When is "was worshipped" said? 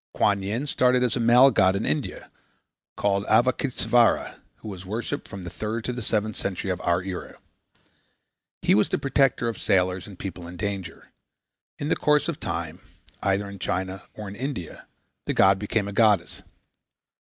4.67-5.27